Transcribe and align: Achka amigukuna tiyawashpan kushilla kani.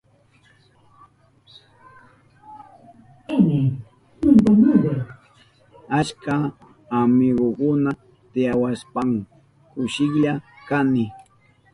Achka 5.99 6.35
amigukuna 6.99 7.89
tiyawashpan 8.31 9.09
kushilla 9.73 10.33
kani. 10.67 11.05